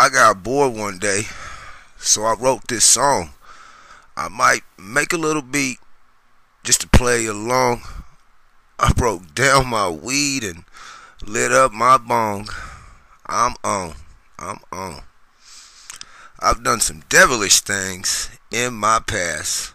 [0.00, 1.22] I got bored one day,
[1.96, 3.30] so I wrote this song.
[4.16, 5.78] I might make a little beat
[6.62, 7.82] just to play along.
[8.78, 10.62] I broke down my weed and
[11.26, 12.48] lit up my bong.
[13.26, 13.94] I'm on.
[14.38, 15.00] I'm on.
[16.38, 19.74] I've done some devilish things in my past.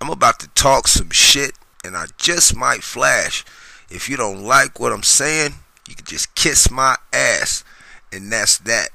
[0.00, 1.54] I'm about to talk some shit
[1.84, 3.44] and I just might flash.
[3.90, 5.54] If you don't like what I'm saying,
[5.88, 7.64] you can just kiss my ass.
[8.12, 8.90] And that's that.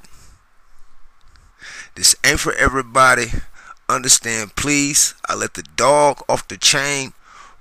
[2.01, 3.27] This ain't for everybody.
[3.87, 5.13] Understand, please.
[5.29, 7.13] I let the dog off the chain,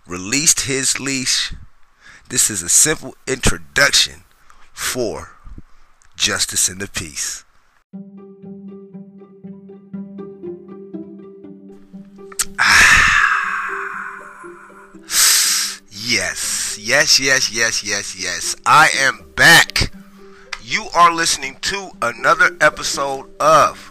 [0.07, 1.53] released his leash.
[2.30, 4.25] This is a simple introduction
[4.73, 5.33] for
[6.16, 7.45] Justice and the Peace.
[12.59, 13.21] Ah.
[15.91, 18.57] Yes, yes, yes, yes, yes, yes.
[18.65, 19.93] I am back.
[20.63, 23.90] You are listening to another episode of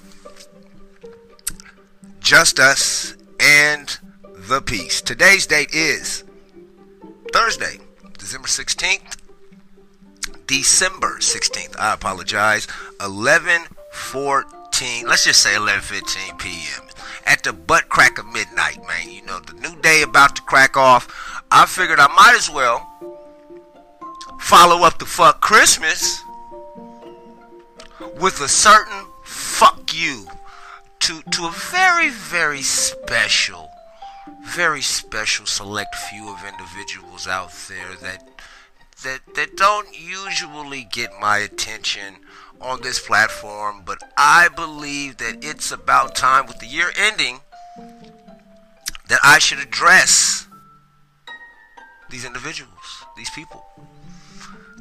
[2.20, 5.02] Just Us and the Peace.
[5.02, 6.24] Today's date is
[7.34, 7.80] Thursday,
[8.18, 9.18] December 16th.
[10.46, 11.80] December 16th.
[11.80, 12.68] I apologize.
[13.00, 15.08] 11:14.
[15.08, 16.88] Let's just say 11:15 p.m.
[17.26, 19.10] At the butt crack of midnight, man.
[19.10, 21.08] You know, the new day about to crack off.
[21.52, 22.86] I figured I might as well
[24.40, 26.24] follow up the fuck Christmas
[28.20, 30.26] with a certain fuck you
[31.10, 33.72] to to a very very special
[34.46, 38.30] very special select few of individuals out there that
[39.02, 42.18] that that don't usually get my attention
[42.62, 47.40] on this platform but I believe that it's about time with the year ending
[49.08, 50.48] that I should address
[52.12, 53.66] these individuals, these people.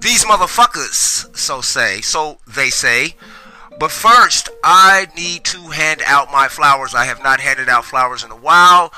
[0.00, 3.16] These motherfuckers, so say, so they say.
[3.78, 6.94] But first, I need to hand out my flowers.
[6.94, 8.92] I have not handed out flowers in a while.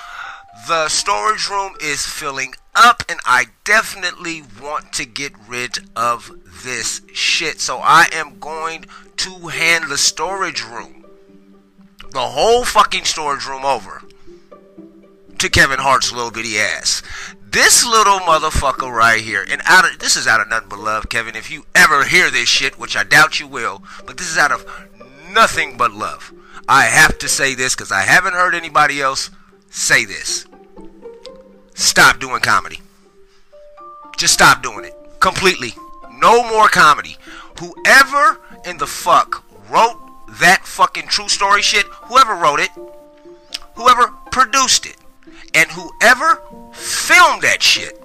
[0.69, 6.31] The storage room is filling up, and I definitely want to get rid of
[6.65, 7.61] this shit.
[7.61, 8.87] So I am going
[9.19, 11.05] to hand the storage room,
[12.13, 14.03] the whole fucking storage room over
[15.39, 17.03] to Kevin Hart's little bitty ass.
[17.51, 21.09] This little motherfucker right here, and out of this is out of nothing but love,
[21.09, 21.35] Kevin.
[21.35, 24.53] If you ever hear this shit, which I doubt you will, but this is out
[24.53, 24.65] of
[25.33, 26.33] nothing but love.
[26.69, 29.31] I have to say this because I haven't heard anybody else
[29.69, 30.47] say this.
[31.75, 32.79] Stop doing comedy.
[34.17, 35.75] Just stop doing it completely.
[36.19, 37.17] No more comedy.
[37.59, 39.99] Whoever in the fuck wrote
[40.39, 42.71] that fucking true story shit, whoever wrote it,
[43.75, 44.97] whoever produced it,
[45.55, 46.43] and whoever
[46.73, 48.01] filmed that shit,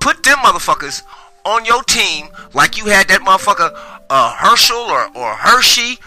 [0.00, 1.02] put them motherfuckers
[1.44, 3.70] on your team like you had that motherfucker
[4.10, 5.98] uh, Herschel or, or Hershey,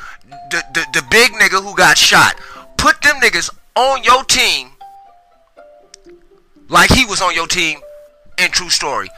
[0.51, 2.35] the, the, the big nigga who got shot.
[2.77, 4.71] Put them niggas on your team
[6.69, 7.79] like he was on your team
[8.37, 9.09] in True Story.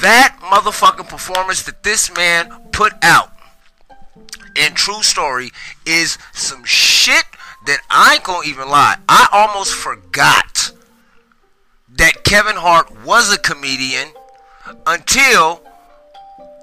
[0.00, 3.32] That motherfucking performance that this man put out
[4.56, 5.50] in True Story
[5.86, 7.24] is some shit
[7.68, 8.96] that I ain't gonna even lie.
[9.08, 10.72] I almost forgot
[11.90, 14.08] that Kevin Hart was a comedian
[14.86, 15.60] until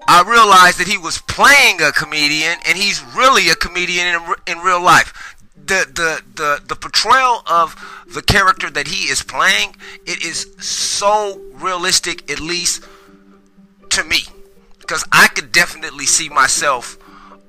[0.07, 4.57] I realized that he was playing a comedian and he's really a comedian in, in
[4.59, 5.35] real life.
[5.55, 7.75] The, the the the portrayal of
[8.11, 12.83] the character that he is playing it is so realistic at least
[13.89, 14.25] to me
[14.79, 16.99] because I could definitely see myself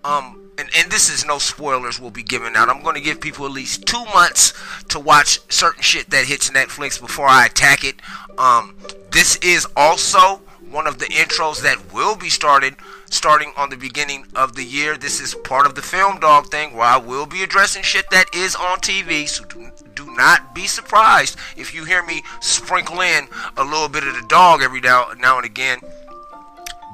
[0.02, 2.68] um and, and this is no spoilers we'll be giving out.
[2.68, 4.54] I'm going to give people at least two months
[4.88, 7.96] to watch certain shit that hits Netflix before I attack it.
[8.38, 8.74] Um,
[9.10, 10.40] this is also
[10.70, 12.76] one of the intros that will be started
[13.08, 14.96] starting on the beginning of the year.
[14.96, 18.26] This is part of the film dog thing where I will be addressing shit that
[18.34, 19.28] is on TV.
[19.28, 24.04] So do, do not be surprised if you hear me sprinkle in a little bit
[24.04, 25.78] of the dog every now, now and again.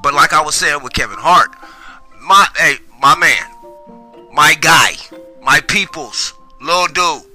[0.02, 1.50] But like I was saying with Kevin Hart,
[2.20, 3.44] my hey, my man,
[4.32, 4.92] my guy,
[5.42, 7.28] my peoples, little dude.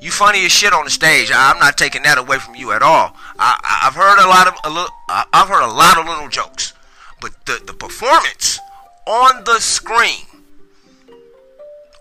[0.00, 1.30] You funny as shit on the stage.
[1.32, 3.14] I'm not taking that away from you at all.
[3.38, 4.90] I, have heard a lot of a little.
[5.08, 6.72] I've heard a lot of little jokes,
[7.20, 8.58] but the the performance
[9.06, 10.26] on the screen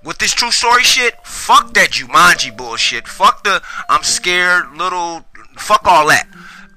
[0.04, 1.16] with this true story shit.
[1.26, 3.08] Fuck that Jumanji bullshit.
[3.08, 5.26] Fuck the I'm scared little.
[5.58, 6.28] Fuck all that.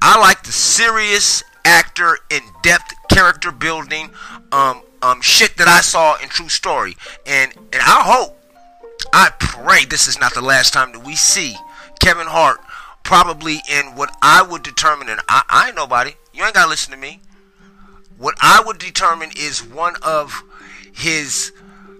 [0.02, 4.10] I like the serious actor, in depth character building,
[4.52, 6.96] um, um, shit that I saw in True Story.
[7.26, 8.40] And and I hope,
[9.12, 11.54] I pray this is not the last time that we see
[12.00, 12.60] Kevin Hart
[13.02, 16.12] probably in what I would determine, and I, I ain't nobody.
[16.32, 17.20] You ain't gotta listen to me.
[18.16, 20.42] What I would determine is one of
[20.92, 21.52] his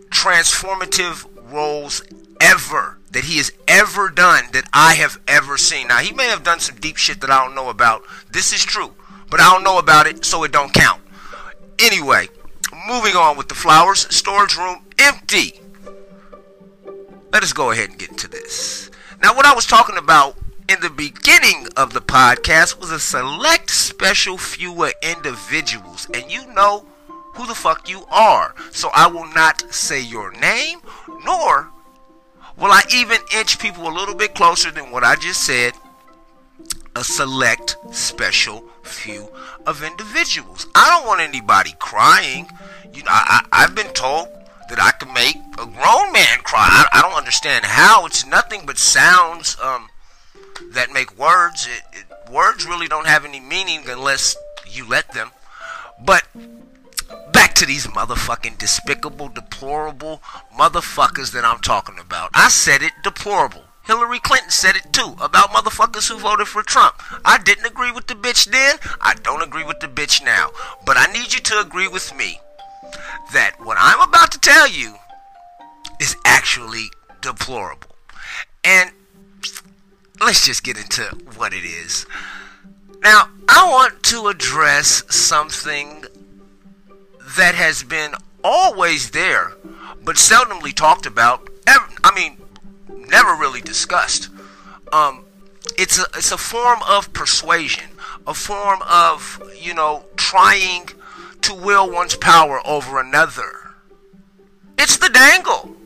[0.09, 2.03] transformative roles
[2.41, 5.89] ever that he has ever done that I have ever seen.
[5.89, 8.03] Now he may have done some deep shit that I don't know about.
[8.31, 8.95] This is true,
[9.29, 11.03] but I don't know about it, so it don't count.
[11.79, 12.29] Anyway,
[12.87, 15.61] moving on with the flowers storage room empty.
[17.33, 18.91] Let us go ahead and get into this.
[19.23, 20.37] Now, what I was talking about
[20.69, 26.87] in the beginning of the podcast was a select special few individuals, and you know
[27.35, 28.55] who the fuck you are.
[28.71, 30.81] So I will not say your name,
[31.25, 31.71] nor
[32.57, 35.75] will I even inch people a little bit closer than what I just said.
[36.97, 39.29] A select special few
[39.67, 40.69] of individuals.
[40.77, 42.47] I don't want anybody crying.
[42.95, 44.29] You know, I, I, have been told
[44.69, 46.69] that I can make a grown man cry.
[46.71, 48.07] I, I don't understand how.
[48.07, 49.89] It's nothing but sounds um,
[50.71, 51.67] that make words.
[51.67, 54.37] It, it, words really don't have any meaning unless
[54.69, 55.31] you let them.
[56.05, 56.25] But
[57.33, 60.23] back to these motherfucking despicable, deplorable
[60.57, 62.31] motherfuckers that I'm talking about.
[62.33, 63.65] I said it deplorable.
[63.87, 66.95] Hillary Clinton said it too about motherfuckers who voted for Trump.
[67.25, 68.77] I didn't agree with the bitch then.
[69.01, 70.51] I don't agree with the bitch now.
[70.87, 72.41] But I need you to agree with me
[73.33, 74.95] that what I'm about to tell you
[76.01, 76.87] is actually
[77.21, 77.95] deplorable.
[78.63, 78.91] And
[80.21, 81.03] let's just get into
[81.37, 82.07] what it is.
[83.03, 86.05] Now, I want to address something
[87.37, 89.53] that has been always there,
[90.03, 91.49] but seldomly talked about.
[91.67, 92.37] I mean,
[93.09, 94.29] never really discussed.
[94.93, 95.25] Um,
[95.79, 97.91] it's a it's a form of persuasion,
[98.27, 100.91] a form of you know trying
[101.45, 103.75] to will one's power over another.
[104.79, 105.77] It's the dangle.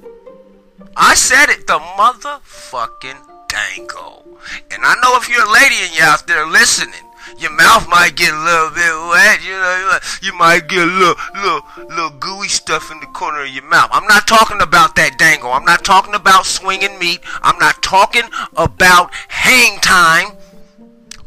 [0.96, 4.38] I said it, the motherfucking dangle.
[4.70, 6.94] And I know if you're a lady and you're out there listening,
[7.38, 9.44] your mouth might get a little bit wet.
[9.44, 13.48] You know, you might get a little, little, little gooey stuff in the corner of
[13.48, 13.90] your mouth.
[13.92, 15.50] I'm not talking about that dangle.
[15.50, 17.20] I'm not talking about swinging meat.
[17.42, 20.36] I'm not talking about hang time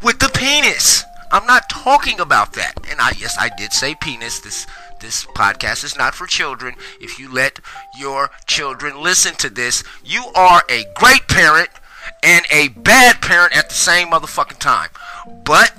[0.01, 1.04] with the penis.
[1.31, 2.74] I'm not talking about that.
[2.89, 4.39] And I, yes, I did say penis.
[4.39, 4.68] This,
[5.00, 6.75] this podcast is not for children.
[7.00, 7.60] If you let
[7.98, 11.69] your children listen to this, you are a great parent
[12.22, 14.89] and a bad parent at the same motherfucking time.
[15.45, 15.74] But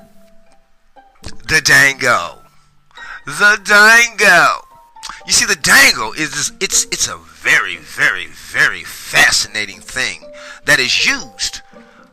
[1.22, 2.38] the dango.
[3.26, 4.66] The dango.
[5.26, 10.24] You see, the dango is this, it's it's a very, very, very fascinating thing
[10.64, 11.60] that is used.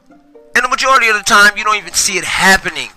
[0.10, 2.90] And the majority of the time, you don't even see it happening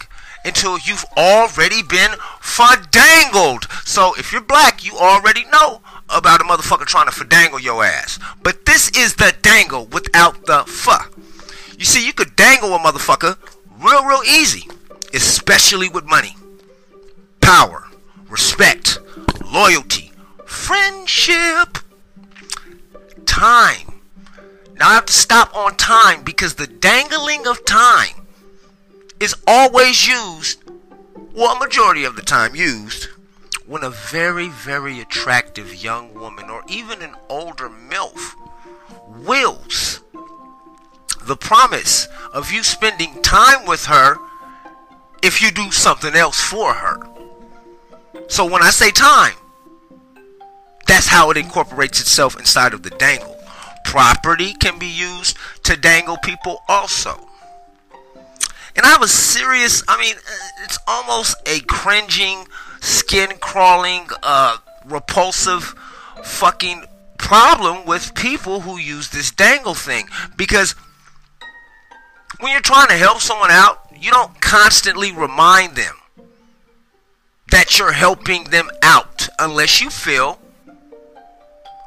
[0.44, 3.68] until you've already been fadangled.
[3.84, 8.18] So if you're black, you already know about a motherfucker trying to fadangle your ass.
[8.42, 11.06] But this is the dangle without the fa.
[11.78, 13.36] You see, you could dangle a motherfucker
[13.80, 14.68] real, real easy
[15.12, 16.36] especially with money,
[17.40, 17.88] power,
[18.28, 18.98] respect,
[19.52, 20.12] loyalty,
[20.44, 21.78] friendship,
[23.26, 24.00] time.
[24.78, 28.21] Now I have to stop on time because the dangling of time
[29.22, 30.60] is always used,
[31.32, 33.04] well, a majority of the time used,
[33.66, 38.34] when a very, very attractive young woman or even an older MILF
[39.24, 40.00] wills
[41.24, 44.16] the promise of you spending time with her
[45.22, 47.00] if you do something else for her.
[48.26, 49.36] So when I say time,
[50.88, 53.38] that's how it incorporates itself inside of the dangle.
[53.84, 57.28] Property can be used to dangle people also.
[58.74, 60.14] And I have a serious, I mean,
[60.64, 62.46] it's almost a cringing,
[62.80, 65.74] skin crawling, uh, repulsive
[66.24, 66.84] fucking
[67.18, 70.06] problem with people who use this dangle thing.
[70.36, 70.74] Because
[72.40, 75.94] when you're trying to help someone out, you don't constantly remind them
[77.50, 80.38] that you're helping them out unless you feel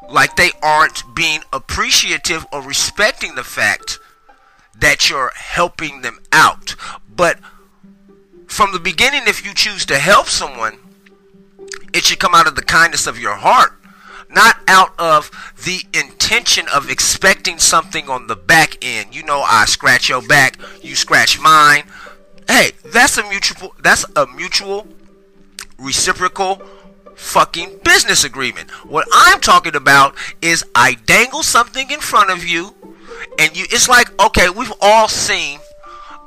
[0.09, 3.99] like they aren't being appreciative or respecting the fact
[4.79, 6.75] that you're helping them out.
[7.13, 7.39] But
[8.47, 10.77] from the beginning, if you choose to help someone,
[11.93, 13.73] it should come out of the kindness of your heart
[14.29, 15.31] not out of
[15.63, 19.15] the intention of expecting something on the back end.
[19.15, 21.83] You know, I scratch your back, you scratch mine.
[22.47, 24.87] Hey, that's a mutual that's a mutual
[25.79, 26.61] reciprocal
[27.15, 28.69] fucking business agreement.
[28.85, 32.75] What I'm talking about is I dangle something in front of you
[33.39, 35.59] and you it's like okay, we've all seen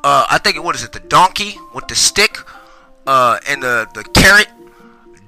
[0.04, 2.38] uh I think what is it, the donkey with the stick
[3.07, 4.49] uh and the the carrot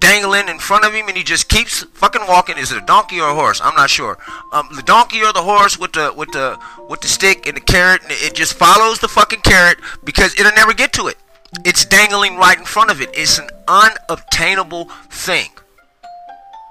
[0.00, 2.56] dangling in front of him and he just keeps fucking walking.
[2.56, 3.60] Is it a donkey or a horse?
[3.62, 4.16] I'm not sure.
[4.52, 7.60] Um, the donkey or the horse with the with the with the stick and the
[7.60, 11.18] carrot, and it just follows the fucking carrot because it'll never get to it.
[11.64, 13.10] It's dangling right in front of it.
[13.12, 15.50] It's an unobtainable thing.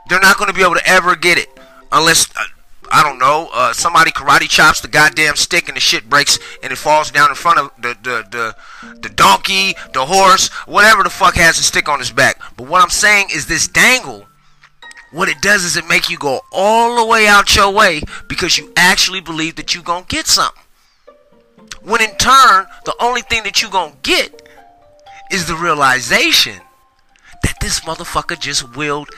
[0.09, 1.49] they're not going to be able to ever get it
[1.91, 2.43] unless uh,
[2.91, 6.71] I don't know uh, somebody karate chops the goddamn stick and the shit breaks and
[6.71, 11.09] it falls down in front of the the the, the donkey, the horse, whatever the
[11.09, 12.41] fuck has a stick on his back.
[12.57, 14.25] But what I'm saying is this dangle.
[15.11, 18.59] What it does is it make you go all the way out your way because
[18.59, 20.61] you actually believe that you gonna get something.
[21.81, 24.47] When in turn, the only thing that you gonna get
[25.31, 26.61] is the realization
[27.43, 29.09] that this motherfucker just willed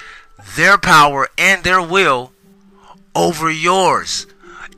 [0.56, 2.32] their power and their will
[3.16, 4.28] over yours.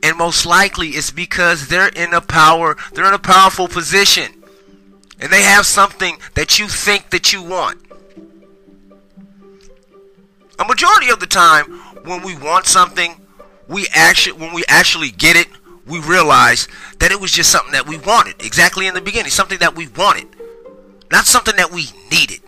[0.02, 4.42] And most likely it's because they're in a power, they're in a powerful position.
[5.20, 7.80] And they have something that you think that you want.
[10.58, 11.64] A majority of the time
[12.04, 13.16] when we want something,
[13.66, 15.48] we actually when we actually get it,
[15.86, 18.34] we realize that it was just something that we wanted.
[18.44, 20.28] Exactly in the beginning, something that we wanted.
[21.10, 22.40] Not something that we needed.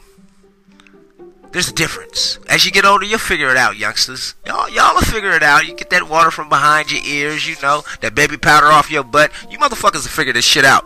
[1.56, 2.38] There's a difference.
[2.50, 4.34] As you get older, you'll figure it out, youngsters.
[4.44, 5.66] Y'all, y'all will figure it out.
[5.66, 9.02] You get that water from behind your ears, you know, that baby powder off your
[9.02, 9.32] butt.
[9.48, 10.84] You motherfuckers will figure this shit out.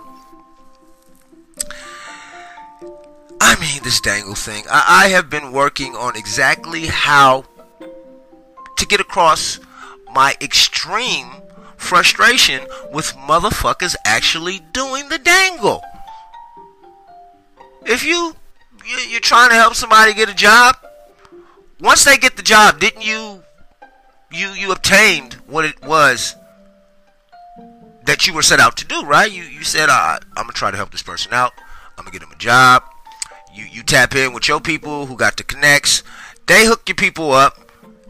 [3.40, 4.62] I mean, this dangle thing.
[4.70, 7.46] I, I have been working on exactly how
[8.76, 9.58] to get across
[10.14, 11.32] my extreme
[11.78, 12.60] frustration
[12.92, 15.82] with motherfuckers actually doing the dangle.
[17.84, 18.36] If you
[18.98, 20.76] you're trying to help somebody get a job.
[21.80, 23.42] Once they get the job, didn't you
[24.32, 26.36] you you obtained what it was
[28.04, 29.30] that you were set out to do, right?
[29.30, 31.52] You you said, uh, I'm gonna try to help this person out.
[31.96, 32.82] I'm gonna get him a job.
[33.54, 36.02] You you tap in with your people who got the connects.
[36.46, 37.58] They hook your people up.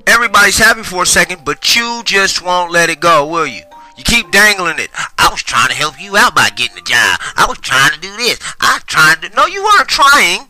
[0.06, 3.62] Everybody's happy for a second, but you just won't let it go, will you?
[3.96, 4.88] You keep dangling it.
[5.18, 7.20] I was trying to help you out by getting a job.
[7.36, 8.38] I was trying to do this.
[8.58, 9.28] I was trying to.
[9.36, 10.48] No, you weren't trying.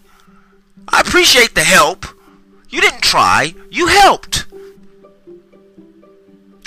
[0.91, 2.07] I appreciate the help.
[2.69, 4.47] You didn't try, you helped.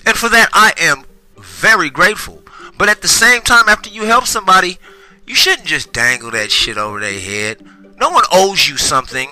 [0.06, 1.06] And for that, I am
[1.38, 2.42] very grateful.
[2.78, 4.78] But at the same time, after you help somebody,
[5.26, 7.64] you shouldn't just dangle that shit over their head.
[7.98, 9.30] No one owes you something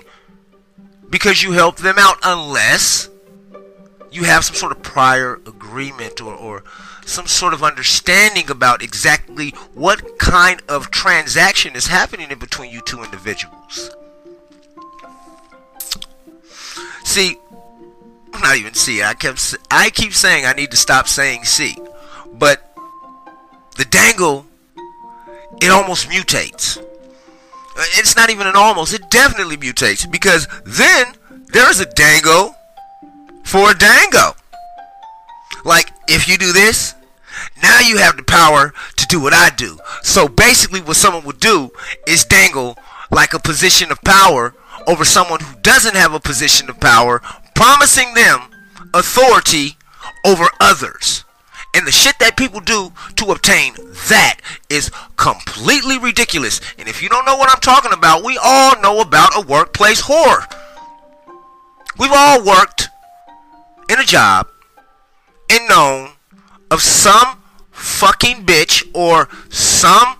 [1.10, 3.10] because you helped them out unless
[4.12, 6.64] you have some sort of prior agreement or, or
[7.06, 12.82] some sort of understanding about exactly what kind of transaction is happening in between you
[12.82, 13.92] two individuals.
[17.04, 17.38] See,
[18.42, 19.04] not even see.
[19.04, 21.76] I kept I keep saying I need to stop saying see,
[22.34, 22.76] but
[23.78, 24.46] the dangle
[25.62, 26.84] it almost mutates.
[27.98, 28.94] It's not even an almost.
[28.94, 31.14] It definitely mutates because then
[31.54, 32.56] there is a dango
[33.44, 34.36] for a dango.
[35.64, 36.96] Like if you do this,
[37.62, 39.78] now you have the power to do what I do.
[40.04, 41.72] So basically, what someone would do
[42.08, 42.78] is dangle
[43.12, 44.54] like a position of power
[44.88, 47.22] over someone who doesn't have a position of power,
[47.56, 48.42] promising them
[48.94, 49.78] authority
[50.26, 51.24] over others.
[51.74, 53.74] And the shit that people do to obtain
[54.10, 56.60] that is completely ridiculous.
[56.78, 60.02] And if you don't know what I'm talking about, we all know about a workplace
[60.02, 60.44] whore.
[61.98, 62.90] We've all worked
[63.90, 64.48] in a job
[65.50, 66.10] and known
[66.70, 70.18] of some fucking bitch or some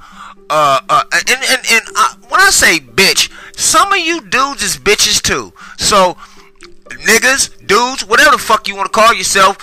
[0.54, 4.78] uh, uh, and, and, and uh, when I say bitch, some of you dudes is
[4.78, 5.54] bitches too.
[5.78, 6.18] So,
[6.90, 9.58] niggas, dudes, whatever the fuck you want to call yourself,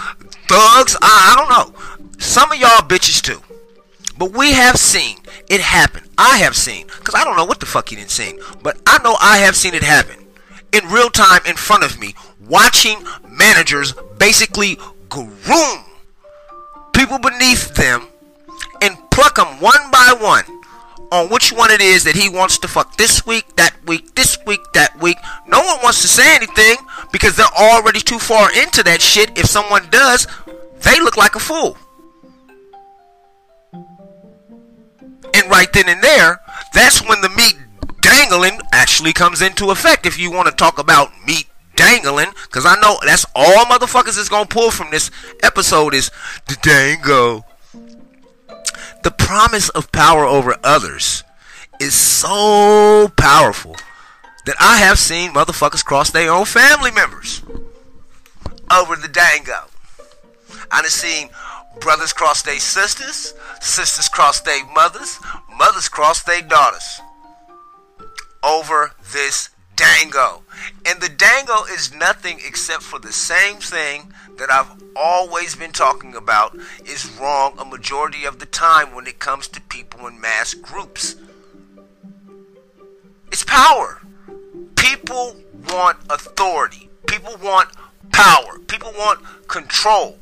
[0.49, 2.09] thugs, I, I don't know.
[2.19, 3.41] Some of y'all bitches too.
[4.17, 5.19] But we have seen
[5.49, 6.03] it happen.
[6.19, 9.01] I have seen, because I don't know what the fuck you didn't see, but I
[9.03, 10.17] know I have seen it happen
[10.73, 12.15] in real time in front of me,
[12.47, 12.97] watching
[13.31, 14.77] managers basically
[15.09, 15.85] groom
[16.93, 18.07] people beneath them
[18.83, 20.45] and pluck them one by one
[21.11, 24.39] on which one it is that he wants to fuck this week, that week, this
[24.47, 25.17] week, that week.
[25.47, 26.77] No one wants to say anything
[27.13, 29.39] because they're already too far into that shit.
[29.39, 30.27] If someone does,
[30.83, 31.77] they look like a fool.
[35.35, 36.41] And right then and there,
[36.75, 37.57] that's when the meat
[38.01, 40.07] dangling actually comes into effect.
[40.07, 41.47] If you want to talk about meat
[41.77, 45.11] dangling, because I know that's all motherfuckers is gonna pull from this
[45.43, 46.11] episode is
[46.49, 47.45] the dango
[49.09, 51.25] the promise of power over others
[51.81, 53.75] is so powerful
[54.45, 57.43] that I have seen motherfuckers cross their own family members
[58.71, 59.65] over the dango.
[60.71, 61.31] I have seen
[61.81, 65.19] brothers cross their sisters, sisters cross their mothers,
[65.57, 67.01] mothers cross their daughters
[68.43, 70.43] over this dango.
[70.85, 76.15] And the dango is nothing except for the same thing that I've always been talking
[76.15, 80.55] about is wrong a majority of the time when it comes to people in mass
[80.55, 81.17] groups.
[83.31, 84.01] It's power.
[84.77, 85.37] People
[85.71, 86.89] want authority.
[87.07, 87.69] People want
[88.11, 88.59] power.
[88.61, 90.19] People want control.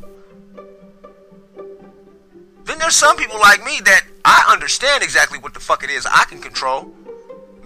[2.64, 6.06] Then there's some people like me that I understand exactly what the fuck it is
[6.06, 6.92] I can control.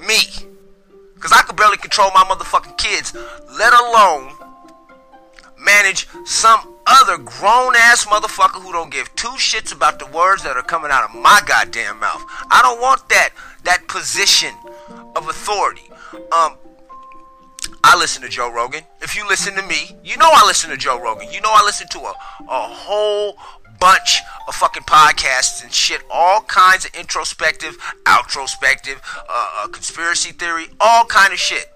[0.07, 0.19] Me.
[1.15, 3.15] Because I can barely control my motherfucking kids,
[3.59, 4.33] let alone
[5.65, 10.57] manage some other grown ass motherfucker who don't give two shits about the words that
[10.57, 12.25] are coming out of my goddamn mouth.
[12.51, 13.31] I don't want that
[13.65, 14.55] that position
[15.15, 15.91] of authority.
[16.33, 16.57] Um
[17.85, 18.83] I listen to Joe Rogan.
[19.01, 21.31] If you listen to me, you know I listen to Joe Rogan.
[21.31, 22.15] You know I listen to a,
[22.49, 23.37] a whole
[23.81, 30.67] bunch of fucking podcasts and shit, all kinds of introspective, outrospective, uh, uh, conspiracy theory,
[30.79, 31.73] all kind of shit.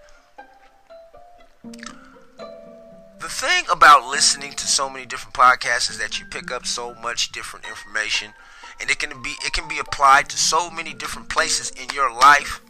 [3.24, 6.94] The thing about listening to so many different podcasts is that you pick up so
[6.96, 8.34] much different information,
[8.78, 12.12] and it can be it can be applied to so many different places in your
[12.12, 12.60] life.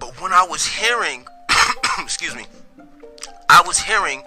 [0.00, 1.26] But when I was hearing,
[1.98, 2.46] excuse me,
[3.50, 4.22] I was hearing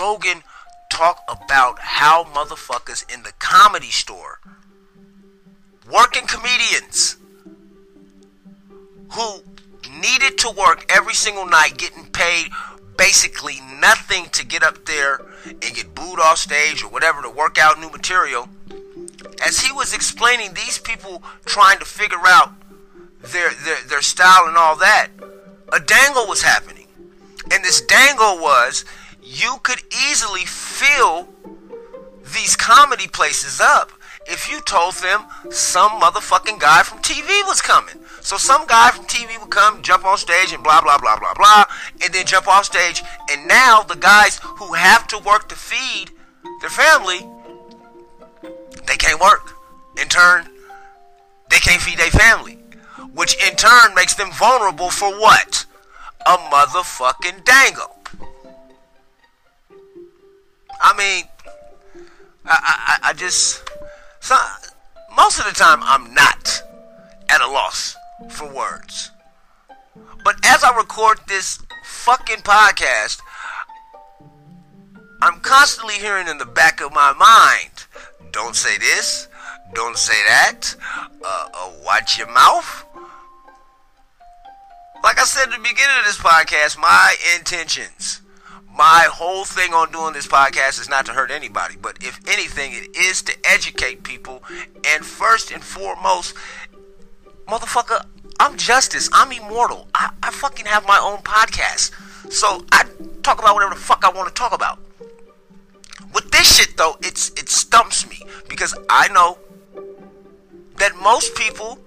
[0.00, 0.42] Rogan
[0.90, 4.40] talk about how motherfuckers in the comedy store,
[5.92, 7.18] working comedians
[9.12, 9.42] who
[10.00, 12.48] needed to work every single night getting paid
[12.96, 17.58] basically nothing to get up there and get booed off stage or whatever to work
[17.58, 18.48] out new material.
[19.46, 22.52] As he was explaining these people trying to figure out
[23.22, 25.08] their, their, their style and all that,
[25.72, 26.86] a dangle was happening.
[27.50, 28.84] And this dangle was
[29.22, 31.28] you could easily fill
[32.34, 33.92] these comedy places up
[34.28, 37.94] if you told them some motherfucking guy from TV was coming.
[38.20, 41.34] So some guy from TV would come, jump on stage, and blah blah blah blah
[41.34, 41.64] blah,
[42.02, 43.02] and then jump off stage.
[43.30, 46.10] And now the guys who have to work to feed
[46.60, 47.20] their family,
[48.86, 49.52] they can't work.
[50.00, 50.48] In turn,
[51.50, 52.58] they can't feed their family,
[53.14, 55.64] which in turn makes them vulnerable for what?
[56.26, 57.96] A motherfucking dangle.
[60.80, 61.24] I mean,
[62.44, 63.62] I, I, I just
[64.26, 64.36] so
[65.16, 66.60] most of the time I'm not
[67.28, 67.94] at a loss
[68.28, 69.12] for words.
[70.24, 73.20] But as I record this fucking podcast,
[75.22, 77.86] I'm constantly hearing in the back of my mind,
[78.32, 79.28] don't say this,
[79.74, 80.74] don't say that,
[81.24, 82.84] uh, uh, watch your mouth.
[85.04, 88.22] Like I said at the beginning of this podcast, my intentions
[88.76, 92.72] my whole thing on doing this podcast is not to hurt anybody, but if anything,
[92.74, 94.42] it is to educate people.
[94.84, 96.34] And first and foremost,
[97.48, 98.04] motherfucker,
[98.38, 99.08] I'm justice.
[99.12, 99.88] I'm immortal.
[99.94, 101.92] I, I fucking have my own podcast.
[102.30, 102.84] So I
[103.22, 104.78] talk about whatever the fuck I want to talk about.
[106.12, 109.38] With this shit though, it's it stumps me because I know
[110.76, 111.78] that most people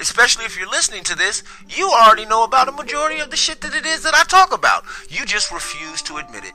[0.00, 3.60] especially if you're listening to this, you already know about a majority of the shit
[3.62, 4.84] that it is that I talk about.
[5.08, 6.54] You just refuse to admit it.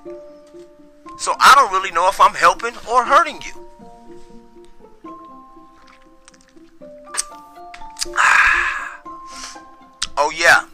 [1.19, 3.51] So I don't really know if I'm helping or hurting you.
[10.17, 10.65] oh, yeah.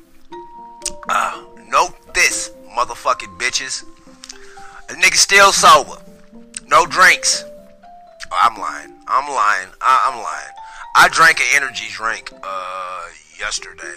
[1.08, 3.84] Uh, note this, motherfucking bitches.
[4.90, 6.02] A nigga still sober.
[6.68, 7.44] No drinks.
[8.32, 8.94] Oh, I'm lying.
[9.08, 9.70] I'm lying.
[9.82, 10.54] I- I'm lying.
[11.02, 13.06] I drank an energy drink uh,
[13.40, 13.96] yesterday.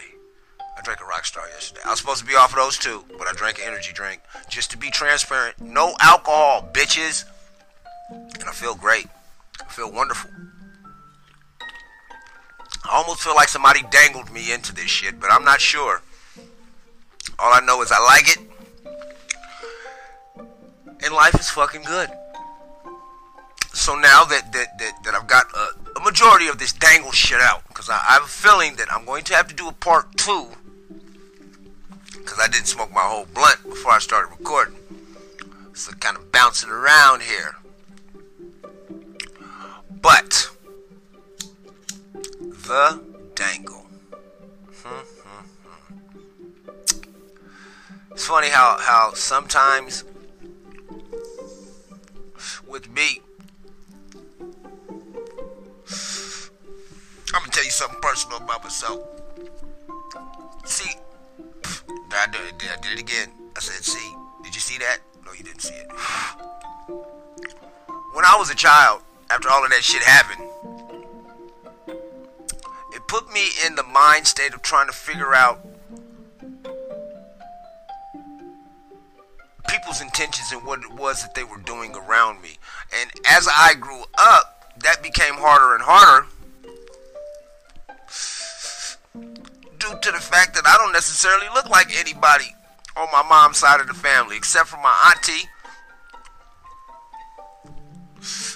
[0.61, 1.81] I drank a Rockstar yesterday.
[1.85, 4.21] I was supposed to be off of those two, but I drank an energy drink
[4.49, 5.61] just to be transparent.
[5.61, 7.25] No alcohol, bitches.
[8.09, 9.09] And I feel great.
[9.61, 10.31] I feel wonderful.
[12.85, 16.03] I almost feel like somebody dangled me into this shit, but I'm not sure.
[17.37, 18.39] All I know is I like it.
[21.05, 22.11] And life is fucking good.
[23.75, 27.67] So now that that, that, that I've got a, majority of this dangle shit out,
[27.69, 30.17] because I, I, have a feeling that I'm going to have to do a part
[30.17, 30.49] two,
[32.13, 34.77] because I didn't smoke my whole blunt before I started recording.
[35.75, 37.57] So kind of bouncing around here.
[40.03, 40.51] But
[42.43, 43.03] the
[43.35, 43.87] dangle.
[44.83, 45.95] Hmm, hmm, hmm.
[48.11, 50.05] It's funny how how sometimes
[52.67, 53.21] with me
[57.35, 59.01] I'm gonna tell you something personal about myself.
[60.65, 60.91] See,
[62.13, 63.31] I did, it, I did it again.
[63.57, 64.15] I said, see,
[64.45, 64.99] did you see that?
[65.25, 65.91] No, you didn't see it.
[68.13, 70.47] When I was a child, after all of that shit happened,
[72.93, 75.67] it put me in the mind state of trying to figure out
[79.67, 82.59] people's intentions and what it was that they were doing around me.
[83.01, 86.27] And as I grew up, that became harder and harder
[89.83, 92.55] due to the fact that I don't necessarily look like anybody
[92.97, 95.49] on my mom's side of the family, except for my auntie.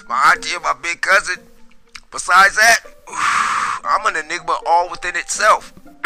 [0.07, 1.43] My auntie and my big cousin.
[2.11, 2.79] Besides that,
[3.83, 5.73] I'm an enigma all within itself.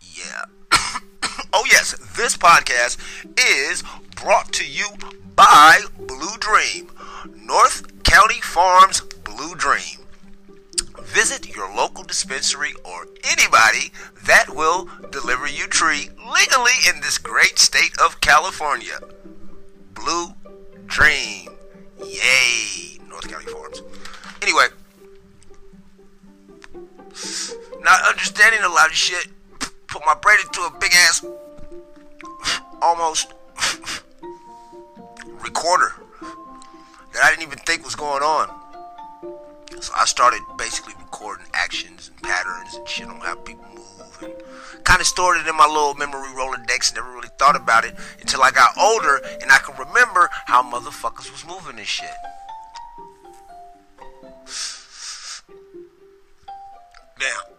[0.00, 0.44] yeah.
[1.52, 2.98] oh, yes, this podcast
[3.36, 3.82] is
[4.14, 4.86] brought to you
[5.34, 6.92] by Blue Dream,
[7.34, 10.04] North County Farms Blue Dream.
[11.04, 13.92] Visit your local dispensary or anybody
[14.24, 18.98] that will deliver you tree legally in this great state of California.
[19.94, 20.34] Blue
[20.84, 21.48] Dream.
[22.04, 22.98] Yay.
[23.08, 23.80] North County Farms.
[24.42, 24.66] Anyway,
[27.80, 29.28] not understanding a lot of shit,
[29.86, 31.24] put my brain into a big ass,
[32.82, 33.32] almost
[35.42, 35.94] recorder
[37.12, 38.48] that I didn't even think was going on.
[39.80, 44.84] So I started basically recording actions and patterns and shit on how people move and
[44.84, 46.94] kind of stored it in my little memory Rolodex.
[46.94, 51.30] Never really thought about it until I got older and I can remember how motherfuckers
[51.30, 52.10] was moving and shit.
[57.18, 57.52] Damn.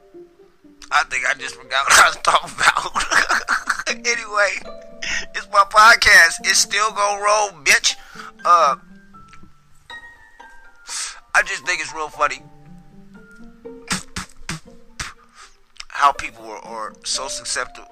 [0.91, 3.89] I think I just forgot what I was talking about.
[4.05, 4.51] anyway,
[5.35, 6.41] it's my podcast.
[6.41, 7.95] It's still gonna roll, bitch.
[8.45, 8.75] Uh,
[11.35, 12.41] I just think it's real funny
[15.89, 17.87] how people are, are so susceptible.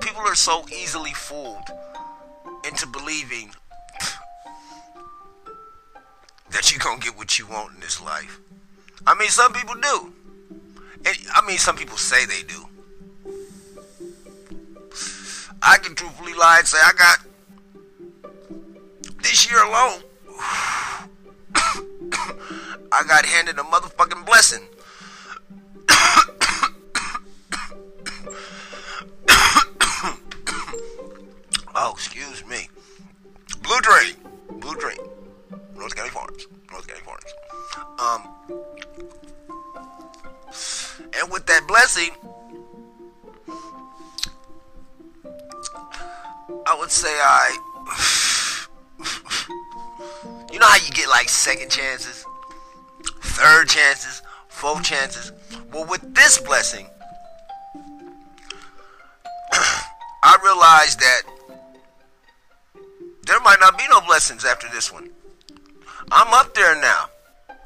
[0.00, 1.68] People are so easily fooled
[2.66, 3.50] into believing
[6.50, 8.40] that you're gonna get what you want in this life.
[9.06, 10.12] I mean, some people do.
[11.04, 12.66] And, I mean, some people say they do.
[15.60, 17.18] I can truthfully lie and say I got
[19.22, 20.02] this year alone.
[22.92, 24.62] I got handed a motherfucking blessing.
[31.74, 32.68] oh, excuse me.
[33.62, 34.14] Blue Dream.
[34.60, 34.98] Blue Dream.
[35.76, 36.46] North County Farms.
[36.70, 37.34] North County Farms.
[37.98, 38.28] Um,
[41.20, 42.10] and with that blessing,
[46.66, 47.73] I would say I.
[50.64, 52.24] Know how you get like second chances?
[53.20, 55.30] third chances, fourth chances.
[55.70, 56.86] Well, with this blessing,
[59.52, 61.20] I realized that
[63.26, 65.10] there might not be no blessings after this one.
[66.10, 67.10] I'm up there now.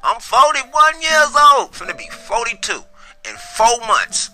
[0.03, 1.71] I'm 41 years old.
[1.71, 2.83] Finna be 42
[3.29, 4.29] in four months.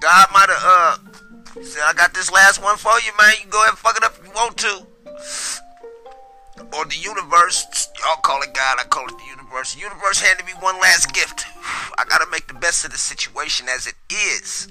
[0.00, 1.09] God might have uh
[1.62, 3.34] said, I got this last one for you, man.
[3.42, 4.86] You go ahead and fuck it up if you want to
[6.72, 9.74] or the universe, y'all call it God, I call it the universe.
[9.74, 11.44] The universe handed me one last gift.
[11.98, 14.68] I gotta make the best of the situation as it is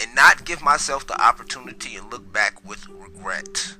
[0.00, 3.74] and not give myself the opportunity and look back with regret.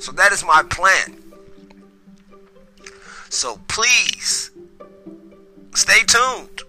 [0.00, 1.22] So that is my plan.
[3.28, 4.50] So please
[5.74, 6.62] stay tuned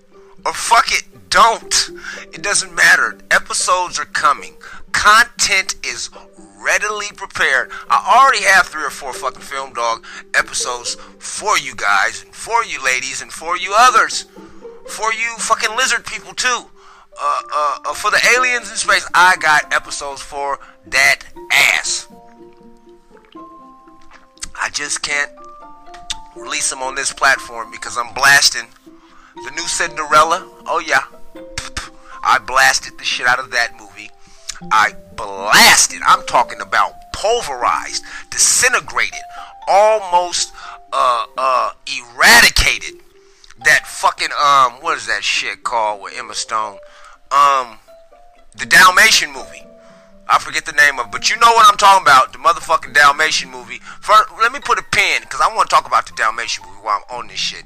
[0.45, 1.91] or fuck it, don't.
[2.33, 3.17] It doesn't matter.
[3.31, 4.55] Episodes are coming.
[4.91, 6.09] Content is
[6.59, 7.71] readily prepared.
[7.89, 12.63] I already have three or four fucking Film Dog episodes for you guys, and for
[12.65, 14.25] you ladies, and for you others.
[14.87, 16.65] For you fucking lizard people too.
[17.19, 21.19] Uh, uh, uh, for the aliens in space, I got episodes for that
[21.51, 22.07] ass.
[24.59, 25.31] I just can't
[26.35, 28.67] release them on this platform because I'm blasting
[29.35, 30.47] the new Cinderella.
[30.65, 31.03] Oh yeah,
[32.27, 34.11] I blasted the shit out of that movie.
[34.71, 36.01] I blasted.
[36.05, 39.19] I'm talking about pulverized, disintegrated,
[39.67, 40.53] almost
[40.93, 43.01] uh uh eradicated
[43.65, 46.77] that fucking um what is that shit called with Emma Stone?
[47.31, 47.79] Um
[48.55, 49.63] the Dalmatian movie.
[50.29, 53.49] I forget the name of but you know what I'm talking about, the motherfucking Dalmatian
[53.49, 53.79] movie.
[54.01, 56.81] First, let me put a pin, because I want to talk about the Dalmatian movie
[56.81, 57.63] while I'm on this shit.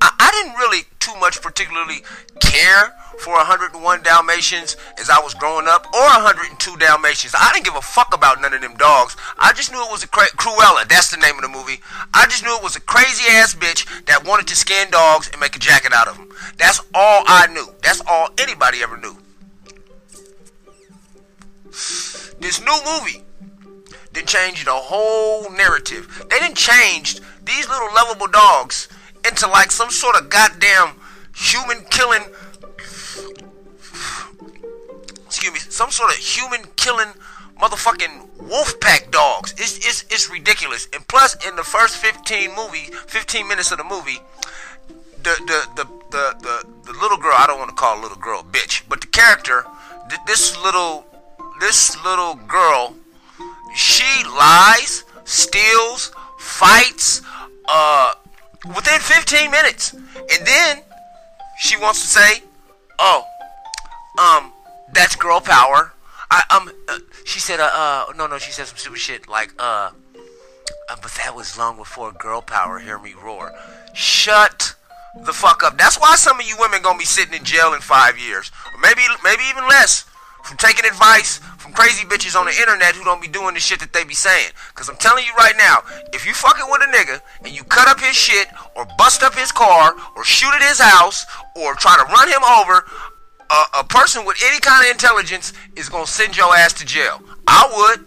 [0.00, 2.02] I, I didn't really too much particularly
[2.40, 7.34] care for 101 Dalmatians as I was growing up, or 102 Dalmatians.
[7.36, 9.16] I didn't give a fuck about none of them dogs.
[9.38, 10.86] I just knew it was a cra- Cruella.
[10.88, 11.80] That's the name of the movie.
[12.12, 15.40] I just knew it was a crazy ass bitch that wanted to skin dogs and
[15.40, 16.28] make a jacket out of them.
[16.58, 17.66] That's all I knew.
[17.82, 19.16] That's all anybody ever knew.
[22.40, 23.22] This new movie
[24.12, 26.26] didn't change the whole narrative.
[26.30, 28.88] They didn't change these little lovable dogs
[29.26, 31.00] into like some sort of goddamn
[31.34, 32.22] human killing
[35.26, 37.08] excuse me, some sort of human killing
[37.60, 39.52] motherfucking wolf pack dogs.
[39.52, 40.88] It's, it's, it's ridiculous.
[40.94, 44.18] And plus, in the first 15 movie, 15 minutes of the movie,
[45.22, 48.18] the, the, the, the, the, the little girl, I don't want to call a little
[48.18, 49.64] girl bitch, but the character,
[50.26, 51.04] this little,
[51.60, 52.94] this little girl,
[53.74, 57.22] she lies, steals, fights,
[57.68, 58.14] uh,
[58.64, 59.92] within 15 minutes.
[59.92, 60.82] And then
[61.58, 62.42] she wants to say,
[62.98, 63.24] oh,
[64.18, 64.52] um,
[64.92, 65.92] that's girl power.
[66.30, 69.52] I, um, uh, she said, uh, uh, no, no, she said some stupid shit like,
[69.58, 69.90] uh,
[70.88, 72.78] uh, but that was long before girl power.
[72.78, 73.52] Hear me roar.
[73.94, 74.74] Shut
[75.24, 75.78] the fuck up.
[75.78, 78.80] That's why some of you women gonna be sitting in jail in five years, or
[78.80, 80.04] maybe, maybe even less,
[80.46, 83.80] from taking advice from crazy bitches on the internet who don't be doing the shit
[83.80, 84.52] that they be saying.
[84.74, 85.78] Cause I'm telling you right now,
[86.12, 89.34] if you fucking with a nigga and you cut up his shit, or bust up
[89.34, 92.86] his car, or shoot at his house, or try to run him over,
[93.50, 97.20] a, a person with any kind of intelligence is gonna send your ass to jail.
[97.48, 98.06] I would.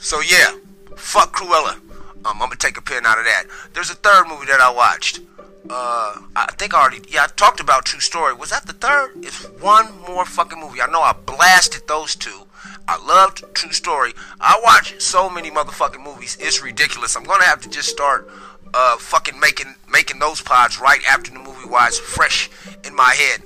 [0.00, 0.56] So yeah,
[0.96, 1.74] fuck Cruella.
[2.24, 3.44] Um, I'm gonna take a pin out of that.
[3.74, 5.20] There's a third movie that I watched.
[5.68, 8.34] Uh, I think I already, yeah, I talked about True Story.
[8.34, 9.12] Was that the third?
[9.16, 10.80] It's one more fucking movie.
[10.80, 12.46] I know I blasted those two.
[12.88, 14.12] I loved True Story.
[14.40, 16.36] I watch so many motherfucking movies.
[16.40, 17.16] It's ridiculous.
[17.16, 18.30] I'm gonna have to just start
[18.74, 22.48] uh, fucking making making those pods right after the movie while it's fresh
[22.84, 23.42] in my head.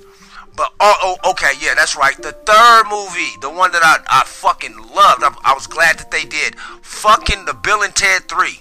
[0.55, 2.15] But oh, oh, okay, yeah, that's right.
[2.17, 5.23] The third movie, the one that I, I fucking loved.
[5.23, 6.55] I, I was glad that they did.
[6.81, 8.59] Fucking the Bill and Ted Three.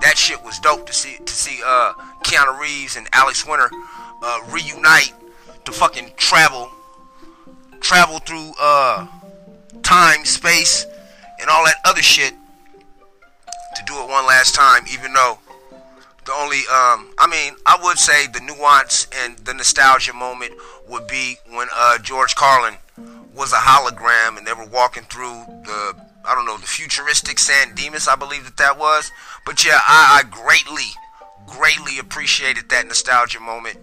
[0.00, 1.92] That shit was dope to see to see uh,
[2.24, 3.70] Keanu Reeves and Alex Winter
[4.22, 5.12] uh, reunite
[5.64, 6.70] to fucking travel
[7.80, 9.06] travel through uh,
[9.82, 10.86] time, space,
[11.38, 12.32] and all that other shit
[13.76, 15.38] to do it one last time, even though
[16.24, 20.54] the only, um, I mean, I would say the nuance and the nostalgia moment
[20.88, 22.76] would be when uh, George Carlin
[23.34, 27.74] was a hologram and they were walking through the, I don't know, the futuristic San
[27.74, 29.12] Dimas, I believe that that was.
[29.44, 30.90] But yeah, I, I greatly,
[31.46, 33.78] greatly appreciated that nostalgia moment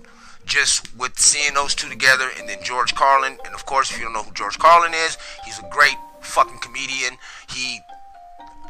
[0.46, 3.38] just with seeing those two together and then George Carlin.
[3.46, 6.60] And of course, if you don't know who George Carlin is, he's a great fucking
[6.60, 7.18] comedian.
[7.50, 7.80] He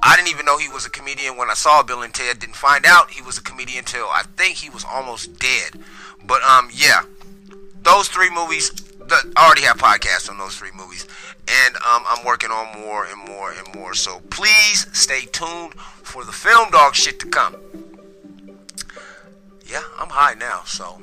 [0.03, 2.39] I didn't even know he was a comedian when I saw Bill and Ted.
[2.39, 5.73] Didn't find out he was a comedian until I think he was almost dead.
[6.25, 7.03] But um, yeah,
[7.83, 8.71] those three movies.
[8.71, 11.07] The, I already have podcasts on those three movies,
[11.47, 13.93] and um, I'm working on more and more and more.
[13.93, 17.55] So please stay tuned for the film dog shit to come.
[19.71, 21.01] Yeah, I'm high now, so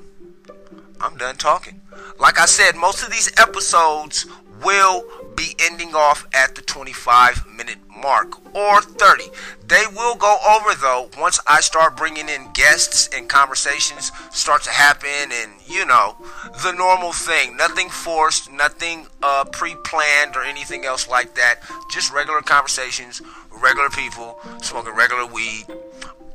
[1.01, 1.81] I'm done talking.
[2.21, 4.27] Like I said, most of these episodes
[4.63, 5.05] will
[5.35, 9.25] be ending off at the 25 minute mark or 30.
[9.67, 14.71] They will go over though once I start bringing in guests and conversations start to
[14.71, 16.17] happen and you know
[16.63, 17.57] the normal thing.
[17.57, 21.61] Nothing forced, nothing uh, pre-planned or anything else like that.
[21.91, 25.65] Just regular conversations, regular people smoking regular weed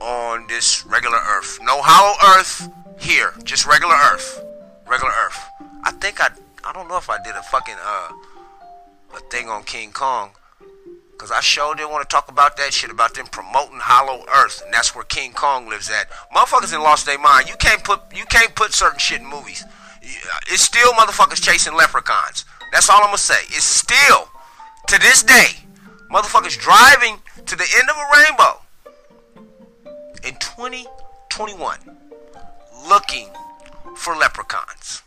[0.04, 1.60] on this regular earth.
[1.64, 4.44] No hollow earth here, just regular earth.
[4.88, 5.40] Regular earth.
[5.84, 6.30] I think I
[6.64, 8.12] I don't know if I did a fucking uh
[9.16, 10.32] a thing on King Kong.
[11.18, 14.62] Cause I sure didn't want to talk about that shit about them promoting Hollow Earth,
[14.66, 16.10] and that's where King Kong lives at.
[16.36, 17.48] Motherfuckers in lost their mind.
[17.48, 19.64] You can't put you can't put certain shit in movies.
[20.48, 22.44] It's still motherfuckers chasing leprechauns.
[22.74, 23.40] That's all I'm gonna say.
[23.46, 24.28] It's still
[24.88, 25.64] to this day
[26.12, 28.63] motherfuckers driving to the end of a rainbow
[30.26, 31.78] in 2021
[32.88, 33.30] looking
[33.96, 35.04] for leprechauns.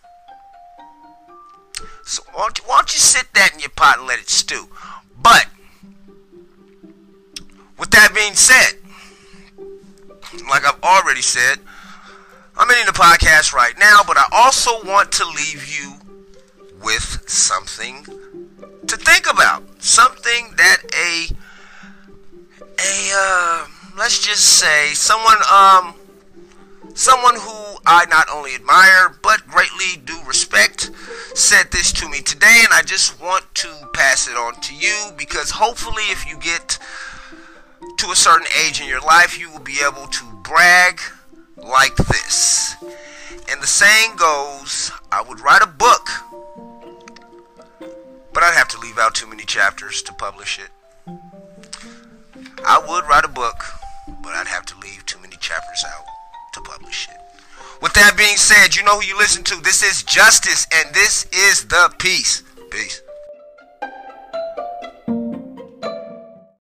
[2.05, 4.29] So why don't, you, why don't you sit that in your pot and let it
[4.29, 4.69] stew?
[5.21, 5.47] But
[7.79, 8.75] with that being said,
[10.49, 11.59] like I've already said,
[12.57, 15.95] I'm ending the podcast right now, but I also want to leave you
[16.83, 18.05] with something
[18.87, 19.83] to think about.
[19.83, 21.29] Something that a
[22.79, 25.95] a uh, let's just say someone um
[26.95, 30.91] someone who I not only admire but greatly do respect
[31.35, 35.13] said this to me today and I just want to pass it on to you
[35.17, 36.79] because hopefully if you get
[37.99, 41.01] to a certain age in your life, you will be able to brag
[41.57, 42.77] like this.
[43.49, 46.09] And the saying goes, I would write a book,
[48.33, 50.69] but I'd have to leave out too many chapters to publish it.
[52.67, 53.65] I would write a book,
[54.07, 56.05] but I'd have to leave too many chapters out
[56.55, 57.17] to publish it.
[57.83, 59.61] With that being said, you know who you listen to.
[59.63, 62.43] This is Justice, and this is the Peace.
[62.71, 63.03] Peace.